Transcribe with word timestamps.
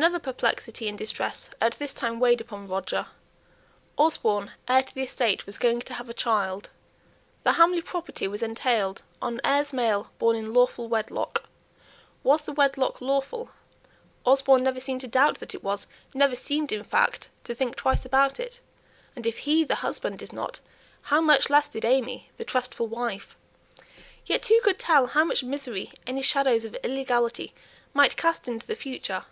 Another 0.00 0.18
perplexity 0.18 0.88
and 0.88 0.98
distress 0.98 1.50
at 1.60 1.74
this 1.74 1.94
time 1.94 2.18
weighed 2.18 2.40
upon 2.40 2.66
Roger. 2.66 3.06
Osborne, 3.96 4.50
heir 4.66 4.82
to 4.82 4.92
the 4.92 5.04
estate, 5.04 5.46
was 5.46 5.56
going 5.56 5.78
to 5.82 5.94
have 5.94 6.08
a 6.08 6.12
child. 6.12 6.70
The 7.44 7.52
Hamley 7.52 7.80
property 7.80 8.26
was 8.26 8.42
entailed 8.42 9.04
on 9.22 9.40
"heirs 9.44 9.72
male 9.72 10.10
born 10.18 10.34
in 10.34 10.52
lawful 10.52 10.88
wedlock." 10.88 11.44
Was 12.24 12.42
the 12.42 12.52
"wedlock" 12.52 13.00
lawful? 13.00 13.50
Osborne 14.26 14.64
never 14.64 14.80
seemed 14.80 15.00
to 15.02 15.06
doubt 15.06 15.38
that 15.38 15.54
it 15.54 15.62
was 15.62 15.86
never 16.12 16.34
seemed, 16.34 16.72
in 16.72 16.82
fact, 16.82 17.28
to 17.44 17.54
think 17.54 17.76
twice 17.76 18.04
about 18.04 18.40
it. 18.40 18.58
And 19.14 19.28
if 19.28 19.38
he, 19.38 19.62
the 19.62 19.76
husband, 19.76 20.18
did 20.18 20.32
not, 20.32 20.58
how 21.02 21.20
much 21.20 21.48
less 21.48 21.68
did 21.68 21.84
AimÄe, 21.84 22.24
the 22.36 22.44
trustful 22.44 22.88
wife? 22.88 23.36
Yet 24.26 24.46
who 24.46 24.60
could 24.62 24.80
tell 24.80 25.06
how 25.06 25.22
much 25.24 25.44
misery 25.44 25.92
any 26.04 26.22
shadows 26.22 26.64
of 26.64 26.74
illegality 26.82 27.54
might 27.92 28.16
cast 28.16 28.48
into 28.48 28.66
the 28.66 28.74
future? 28.74 29.26